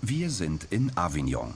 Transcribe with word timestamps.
Wir 0.00 0.30
sind 0.30 0.68
in 0.70 0.96
Avignon. 0.96 1.54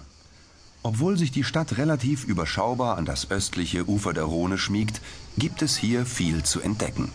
Obwohl 0.82 1.16
sich 1.16 1.30
die 1.30 1.44
Stadt 1.44 1.78
relativ 1.78 2.24
überschaubar 2.24 2.98
an 2.98 3.04
das 3.04 3.30
östliche 3.30 3.88
Ufer 3.88 4.12
der 4.12 4.24
Rhone 4.24 4.58
schmiegt, 4.58 5.00
gibt 5.38 5.62
es 5.62 5.76
hier 5.76 6.04
viel 6.04 6.42
zu 6.42 6.60
entdecken. 6.60 7.12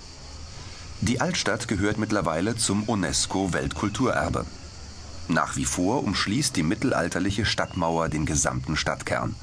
Die 1.02 1.20
Altstadt 1.20 1.68
gehört 1.68 1.98
mittlerweile 1.98 2.56
zum 2.56 2.84
UNESCO-Weltkulturerbe. 2.84 4.46
Nach 5.28 5.58
wie 5.58 5.66
vor 5.66 6.04
umschließt 6.06 6.56
die 6.56 6.64
mittelalterliche 6.64 7.46
Stadtmauer 7.46 8.08
den 8.08 8.26
gesamten 8.26 8.78
Stadtkern. 8.78 9.36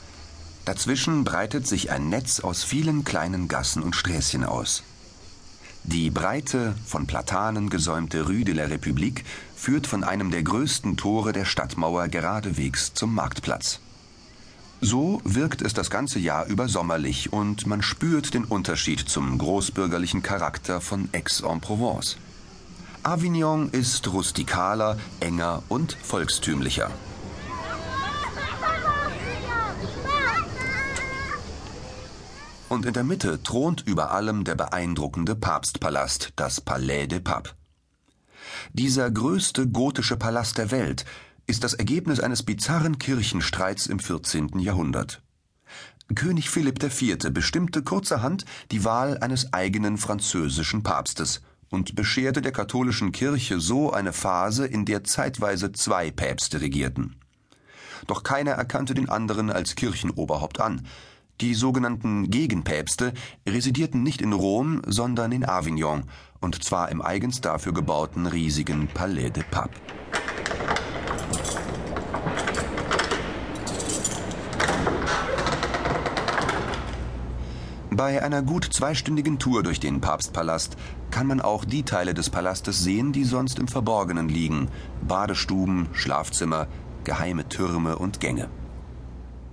Dazwischen 0.64 1.24
breitet 1.24 1.66
sich 1.66 1.90
ein 1.90 2.08
Netz 2.08 2.40
aus 2.40 2.64
vielen 2.64 3.04
kleinen 3.04 3.46
Gassen 3.46 3.82
und 3.82 3.94
Sträßchen 3.94 4.44
aus. 4.44 4.82
Die 5.84 6.08
breite, 6.10 6.74
von 6.86 7.06
Platanen 7.06 7.68
gesäumte 7.68 8.26
Rue 8.26 8.44
de 8.44 8.54
la 8.54 8.64
République 8.64 9.22
führt 9.54 9.86
von 9.86 10.02
einem 10.02 10.30
der 10.30 10.42
größten 10.42 10.96
Tore 10.96 11.32
der 11.32 11.44
Stadtmauer 11.44 12.08
geradewegs 12.08 12.94
zum 12.94 13.14
Marktplatz. 13.14 13.80
So 14.80 15.20
wirkt 15.24 15.60
es 15.60 15.74
das 15.74 15.90
ganze 15.90 16.18
Jahr 16.18 16.46
über 16.46 16.68
sommerlich 16.68 17.34
und 17.34 17.66
man 17.66 17.82
spürt 17.82 18.32
den 18.32 18.44
Unterschied 18.44 19.00
zum 19.00 19.36
großbürgerlichen 19.36 20.22
Charakter 20.22 20.80
von 20.80 21.10
Aix-en-Provence. 21.12 22.16
Avignon 23.02 23.68
ist 23.70 24.10
rustikaler, 24.10 24.98
enger 25.20 25.62
und 25.68 25.98
volkstümlicher. 26.02 26.90
Und 32.68 32.86
in 32.86 32.92
der 32.92 33.04
Mitte 33.04 33.42
thront 33.42 33.82
über 33.86 34.10
allem 34.10 34.44
der 34.44 34.54
beeindruckende 34.54 35.34
Papstpalast, 35.34 36.32
das 36.36 36.60
Palais 36.60 37.06
des 37.06 37.22
Papes. 37.22 37.54
Dieser 38.72 39.10
größte 39.10 39.68
gotische 39.68 40.16
Palast 40.16 40.58
der 40.58 40.70
Welt 40.70 41.04
ist 41.46 41.64
das 41.64 41.74
Ergebnis 41.74 42.20
eines 42.20 42.42
bizarren 42.42 42.98
Kirchenstreits 42.98 43.86
im 43.86 43.98
14. 43.98 44.58
Jahrhundert. 44.58 45.22
König 46.14 46.50
Philipp 46.50 46.82
IV. 46.82 47.32
bestimmte 47.32 47.82
kurzerhand 47.82 48.44
die 48.70 48.84
Wahl 48.84 49.18
eines 49.18 49.52
eigenen 49.52 49.98
französischen 49.98 50.82
Papstes– 50.82 51.40
und 51.74 51.96
bescherte 51.96 52.40
der 52.40 52.52
katholischen 52.52 53.12
Kirche 53.12 53.60
so 53.60 53.92
eine 53.92 54.12
Phase, 54.12 54.64
in 54.64 54.84
der 54.86 55.04
zeitweise 55.04 55.72
zwei 55.72 56.10
Päpste 56.10 56.60
regierten. 56.60 57.16
Doch 58.06 58.22
keiner 58.22 58.52
erkannte 58.52 58.94
den 58.94 59.08
anderen 59.08 59.50
als 59.50 59.74
Kirchenoberhaupt 59.74 60.60
an. 60.60 60.86
Die 61.40 61.54
sogenannten 61.54 62.30
Gegenpäpste 62.30 63.12
residierten 63.48 64.04
nicht 64.04 64.22
in 64.22 64.32
Rom, 64.32 64.82
sondern 64.86 65.32
in 65.32 65.44
Avignon, 65.44 66.04
und 66.40 66.62
zwar 66.62 66.90
im 66.90 67.02
eigens 67.02 67.40
dafür 67.40 67.74
gebauten 67.74 68.26
riesigen 68.26 68.86
Palais 68.86 69.30
de 69.30 69.42
Pape. 69.50 69.74
Bei 77.90 78.22
einer 78.22 78.42
gut 78.42 78.64
zweistündigen 78.72 79.38
Tour 79.38 79.62
durch 79.62 79.78
den 79.80 80.00
Papstpalast 80.00 80.76
kann 81.10 81.26
man 81.28 81.40
auch 81.40 81.64
die 81.64 81.84
Teile 81.84 82.14
des 82.14 82.30
Palastes 82.30 82.82
sehen, 82.82 83.12
die 83.12 83.24
sonst 83.24 83.58
im 83.58 83.68
Verborgenen 83.68 84.28
liegen. 84.28 84.68
Badestuben, 85.06 85.88
Schlafzimmer, 85.92 86.66
geheime 87.04 87.48
Türme 87.48 87.96
und 87.96 88.18
Gänge. 88.18 88.48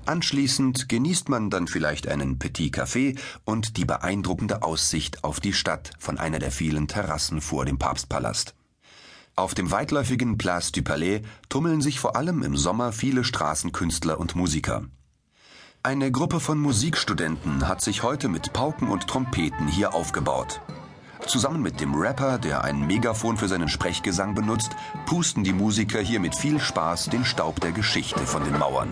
Anschließend 0.06 0.90
genießt 0.90 1.30
man 1.30 1.50
dann 1.50 1.68
vielleicht 1.68 2.08
einen 2.08 2.40
Petit 2.40 2.76
Café 2.76 3.20
und 3.46 3.78
die 3.78 3.86
beeindruckende 3.86 4.64
Aussicht 4.64 5.24
auf 5.24 5.40
die 5.40 5.54
Stadt 5.54 5.92
von 6.00 6.18
einer 6.18 6.40
der 6.40 6.52
vielen 6.52 6.88
Terrassen 6.88 7.40
vor 7.42 7.66
dem 7.66 7.78
Papstpalast. 7.78 8.56
Auf 9.36 9.54
dem 9.54 9.72
weitläufigen 9.72 10.38
Place 10.38 10.72
du 10.72 10.82
Palais 10.82 11.22
tummeln 11.50 11.82
sich 11.82 12.00
vor 12.00 12.16
allem 12.16 12.44
im 12.44 12.58
Sommer 12.58 12.92
viele 12.92 13.24
Straßenkünstler 13.24 14.20
und 14.20 14.36
Musiker. 14.36 14.84
Eine 15.84 16.12
Gruppe 16.12 16.40
von 16.40 16.60
Musikstudenten 16.60 17.68
hat 17.68 17.81
sich 17.81 18.04
heute 18.04 18.28
mit 18.28 18.54
Pauken 18.54 18.90
und 18.90 19.08
Trompeten 19.08 19.68
hier 19.68 19.96
aufgebaut. 19.96 20.62
Zusammen 21.25 21.62
mit 21.62 21.80
dem 21.80 21.96
Rapper, 21.96 22.38
der 22.38 22.64
ein 22.64 22.86
Megafon 22.86 23.38
für 23.38 23.48
seinen 23.48 23.70
Sprechgesang 23.70 24.36
benutzt, 24.36 24.75
pusten 25.06 25.44
die 25.44 25.54
Musiker 25.54 26.00
hier 26.00 26.20
mit 26.20 26.36
viel 26.36 26.59
Spaß 26.59 27.06
den 27.06 27.25
Staub 27.25 27.59
der 27.62 27.72
Geschichte 27.72 28.25
von 28.25 28.44
den 28.44 28.58
Mauern. 28.58 28.92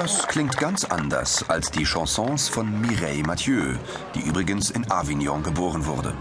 Das 0.00 0.28
klingt 0.28 0.56
ganz 0.58 0.84
anders 0.84 1.44
als 1.50 1.72
die 1.72 1.84
Chansons 1.84 2.48
von 2.48 2.80
Mireille 2.80 3.24
Mathieu, 3.24 3.74
die 4.14 4.20
übrigens 4.20 4.70
in 4.70 4.88
Avignon 4.92 5.42
geboren 5.42 5.86
wurde. 5.86 6.14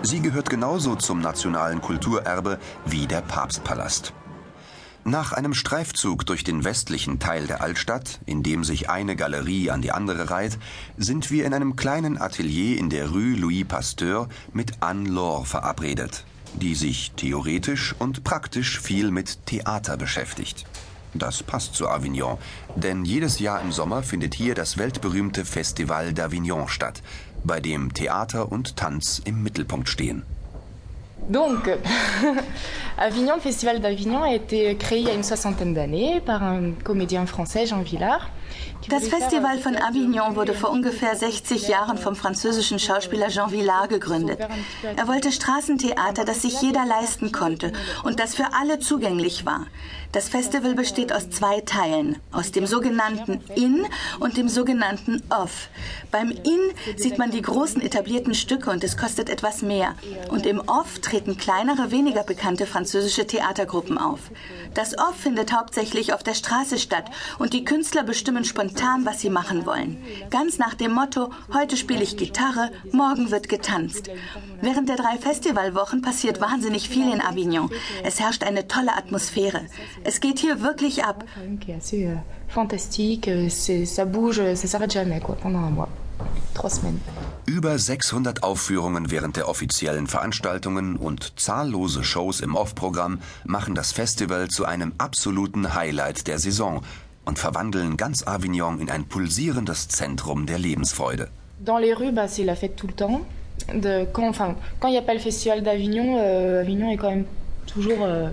Sie 0.00 0.22
gehört 0.22 0.48
genauso 0.48 0.96
zum 0.96 1.20
nationalen 1.20 1.82
Kulturerbe 1.82 2.58
wie 2.86 3.06
der 3.06 3.20
Papstpalast. 3.20 4.14
Nach 5.04 5.34
einem 5.34 5.52
Streifzug 5.52 6.24
durch 6.24 6.44
den 6.44 6.64
westlichen 6.64 7.18
Teil 7.18 7.46
der 7.46 7.60
Altstadt, 7.60 8.20
in 8.24 8.42
dem 8.42 8.64
sich 8.64 8.88
eine 8.88 9.16
Galerie 9.16 9.70
an 9.70 9.82
die 9.82 9.92
andere 9.92 10.30
reiht, 10.30 10.58
sind 10.96 11.30
wir 11.30 11.44
in 11.44 11.52
einem 11.52 11.76
kleinen 11.76 12.18
Atelier 12.18 12.78
in 12.78 12.88
der 12.88 13.10
Rue 13.10 13.36
Louis 13.36 13.66
Pasteur 13.68 14.30
mit 14.54 14.72
Anne 14.80 15.10
Laure 15.10 15.44
verabredet, 15.44 16.24
die 16.54 16.74
sich 16.74 17.12
theoretisch 17.16 17.94
und 17.98 18.24
praktisch 18.24 18.80
viel 18.80 19.10
mit 19.10 19.44
Theater 19.44 19.98
beschäftigt. 19.98 20.64
Das 21.14 21.42
passt 21.42 21.74
zu 21.74 21.88
Avignon, 21.88 22.38
denn 22.76 23.04
jedes 23.04 23.40
Jahr 23.40 23.60
im 23.60 23.72
Sommer 23.72 24.02
findet 24.02 24.34
hier 24.34 24.54
das 24.54 24.78
weltberühmte 24.78 25.44
Festival 25.44 26.10
d'Avignon 26.10 26.68
statt, 26.68 27.02
bei 27.42 27.60
dem 27.60 27.92
Theater 27.92 28.52
und 28.52 28.76
Tanz 28.76 29.20
im 29.24 29.42
Mittelpunkt 29.42 29.88
stehen. 29.88 30.22
Donc, 31.28 31.68
Avignon, 32.96 33.40
Festival 33.40 33.80
d'Avignon 33.80 34.22
a 34.22 34.34
été 34.34 34.76
créé 34.76 34.98
il 35.00 35.06
y 35.06 35.10
a 35.10 35.14
une 35.14 35.22
soixantaine 35.22 35.74
d'années 35.74 36.20
par 36.20 36.42
un 36.42 36.72
comédien 36.84 37.26
français, 37.26 37.66
Jean 37.66 37.82
Villard. 37.82 38.30
Das 38.88 39.08
Festival 39.08 39.58
von 39.58 39.76
Avignon 39.76 40.36
wurde 40.36 40.54
vor 40.54 40.70
ungefähr 40.70 41.14
60 41.14 41.68
Jahren 41.68 41.98
vom 41.98 42.16
französischen 42.16 42.78
Schauspieler 42.78 43.28
Jean 43.28 43.50
Villard 43.50 43.88
gegründet. 43.88 44.40
Er 44.96 45.06
wollte 45.06 45.30
Straßentheater, 45.30 46.24
das 46.24 46.42
sich 46.42 46.60
jeder 46.60 46.86
leisten 46.86 47.30
konnte 47.30 47.72
und 48.04 48.18
das 48.18 48.34
für 48.34 48.52
alle 48.52 48.78
zugänglich 48.78 49.46
war. 49.46 49.66
Das 50.12 50.28
Festival 50.28 50.74
besteht 50.74 51.12
aus 51.12 51.30
zwei 51.30 51.60
Teilen, 51.60 52.18
aus 52.32 52.50
dem 52.50 52.66
sogenannten 52.66 53.44
In 53.54 53.86
und 54.18 54.36
dem 54.36 54.48
sogenannten 54.48 55.22
Off. 55.30 55.68
Beim 56.10 56.30
In 56.30 56.96
sieht 56.96 57.16
man 57.16 57.30
die 57.30 57.42
großen 57.42 57.80
etablierten 57.80 58.34
Stücke 58.34 58.70
und 58.70 58.82
es 58.82 58.96
kostet 58.96 59.30
etwas 59.30 59.62
mehr. 59.62 59.94
Und 60.28 60.46
im 60.46 60.58
Off 60.66 60.98
treten 60.98 61.36
kleinere, 61.36 61.92
weniger 61.92 62.24
bekannte 62.24 62.66
französische 62.66 63.24
Theatergruppen 63.28 63.98
auf. 63.98 64.18
Das 64.74 64.98
Off 64.98 65.14
findet 65.14 65.52
hauptsächlich 65.52 66.12
auf 66.12 66.24
der 66.24 66.34
Straße 66.34 66.78
statt 66.78 67.04
und 67.38 67.52
die 67.52 67.64
Künstler 67.64 68.02
bestimmen 68.02 68.39
spontan, 68.44 69.04
was 69.04 69.20
sie 69.20 69.30
machen 69.30 69.66
wollen. 69.66 69.98
Ganz 70.30 70.58
nach 70.58 70.74
dem 70.74 70.92
Motto, 70.92 71.30
heute 71.52 71.76
spiele 71.76 72.02
ich 72.02 72.16
Gitarre, 72.16 72.70
morgen 72.92 73.30
wird 73.30 73.48
getanzt. 73.48 74.10
Während 74.60 74.88
der 74.88 74.96
drei 74.96 75.16
Festivalwochen 75.18 76.02
passiert 76.02 76.40
wahnsinnig 76.40 76.88
viel 76.88 77.12
in 77.12 77.20
Avignon. 77.20 77.70
Es 78.04 78.20
herrscht 78.20 78.44
eine 78.44 78.68
tolle 78.68 78.96
Atmosphäre. 78.96 79.66
Es 80.04 80.20
geht 80.20 80.38
hier 80.38 80.60
wirklich 80.60 81.04
ab. 81.04 81.24
Pendant 85.40 85.64
un 85.64 85.74
mois. 85.74 85.88
Über 87.46 87.78
600 87.78 88.42
Aufführungen 88.42 89.10
während 89.10 89.36
der 89.36 89.48
offiziellen 89.48 90.06
Veranstaltungen 90.06 90.96
und 90.96 91.40
zahllose 91.40 92.04
Shows 92.04 92.40
im 92.40 92.54
Off-Programm 92.54 93.20
machen 93.44 93.74
das 93.74 93.92
Festival 93.92 94.48
zu 94.48 94.66
einem 94.66 94.92
absoluten 94.98 95.74
Highlight 95.74 96.26
der 96.26 96.38
Saison 96.38 96.82
und 97.30 97.38
verwandeln 97.38 97.96
ganz 97.96 98.26
Avignon 98.26 98.80
in 98.80 98.90
ein 98.90 99.04
pulsierendes 99.04 99.86
Zentrum 99.86 100.46
der 100.46 100.58
Lebensfreude. 100.58 101.28
Dans 101.60 101.78
les 101.78 101.94
rues, 101.94 102.12
bah, 102.12 102.26
c'est 102.26 102.44
la 102.44 102.56
fête 102.56 102.74
tout 102.74 102.88
le 102.88 102.92
temps. 102.92 103.20
De, 103.72 104.04
quand, 104.12 104.28
enfin, 104.28 104.56
quand 104.80 104.88
il 104.88 104.92
n'y 104.92 104.98
a 104.98 105.02
pas 105.02 105.14
le 105.14 105.20
Festival 105.20 105.62
d'Avignon, 105.62 106.18
euh, 106.18 106.62
Avignon 106.62 106.90
est 106.90 106.96
quand 106.96 107.10
même 107.10 107.26
Euh, 107.76 108.30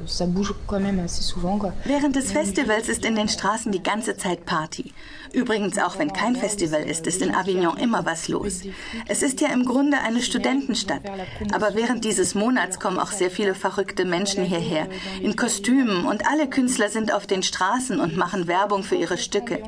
Während 1.86 2.16
des 2.16 2.32
Festivals 2.32 2.90
ist 2.90 3.06
in 3.06 3.16
den 3.16 3.30
Straßen 3.30 3.72
die 3.72 3.84
ganze 3.84 4.18
Zeit 4.18 4.46
Party. 4.46 4.94
Übrigens, 5.34 5.78
auch 5.78 6.00
wenn 6.00 6.14
kein 6.14 6.36
Festival 6.36 6.82
ist, 6.82 7.06
ist 7.06 7.22
in 7.22 7.36
Avignon 7.36 7.78
immer 7.78 8.06
was 8.06 8.28
los. 8.28 8.62
Es 9.08 9.22
ist 9.22 9.42
ja 9.42 9.50
im 9.50 9.66
Grunde 9.66 10.00
eine 10.00 10.22
Studentenstadt. 10.22 11.02
Aber 11.54 11.76
während 11.76 12.06
dieses 12.06 12.34
Monats 12.34 12.80
kommen 12.80 13.00
auch 13.00 13.12
sehr 13.12 13.30
viele 13.30 13.54
verrückte 13.54 14.06
Menschen 14.06 14.44
hierher, 14.44 14.88
in 15.22 15.36
Kostümen 15.36 16.06
und 16.06 16.28
alle 16.28 16.50
Künstler 16.50 16.90
sind 16.90 17.14
auf 17.14 17.28
den 17.28 17.44
Straßen 17.44 18.00
und 18.00 18.18
machen 18.18 18.48
Werbung 18.48 18.84
für 18.84 18.96
ihre 18.96 19.18
Stücke. 19.18 19.62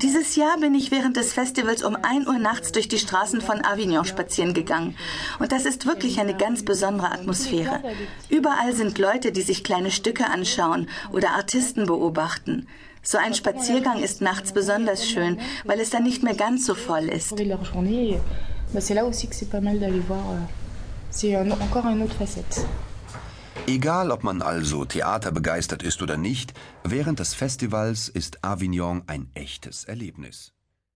Dieses 0.00 0.36
Jahr 0.36 0.58
bin 0.58 0.74
ich 0.74 0.90
während 0.90 1.16
des 1.16 1.32
Festivals 1.32 1.82
um 1.82 1.96
1 1.96 2.26
Uhr 2.26 2.38
nachts 2.38 2.72
durch 2.72 2.88
die 2.88 2.98
Straßen 2.98 3.40
von 3.40 3.64
Avignon 3.64 4.04
spazieren 4.04 4.54
gegangen. 4.54 4.96
Und 5.38 5.52
das 5.52 5.66
ist 5.66 5.86
wirklich 5.86 6.20
eine 6.20 6.34
ganz 6.34 6.64
besondere 6.64 7.12
Atmosphäre. 7.12 7.82
Überall 8.28 8.74
sind 8.74 8.93
sind 8.94 8.98
Leute, 9.04 9.32
die 9.32 9.42
sich 9.42 9.64
kleine 9.64 9.90
Stücke 9.90 10.26
anschauen 10.26 10.88
oder 11.10 11.30
Artisten 11.30 11.86
beobachten. 11.86 12.68
So 13.02 13.18
ein 13.18 13.34
Spaziergang 13.34 14.00
ist 14.02 14.20
nachts 14.20 14.52
besonders 14.52 15.08
schön, 15.08 15.40
weil 15.64 15.80
es 15.80 15.90
dann 15.90 16.04
nicht 16.04 16.22
mehr 16.22 16.34
ganz 16.34 16.64
so 16.64 16.74
voll 16.74 17.08
ist. 17.08 17.32
Euh, 17.32 17.56
Egal, 23.66 24.10
ob 24.12 24.22
man 24.22 24.42
also 24.42 24.84
theaterbegeistert 24.84 25.82
ist 25.82 26.00
oder 26.00 26.16
nicht, 26.16 26.54
während 26.84 27.18
des 27.18 27.34
Festivals 27.34 28.08
ist 28.08 28.44
Avignon 28.44 29.02
ein 29.06 29.28
echtes 29.34 29.84
Erlebnis. 29.84 30.52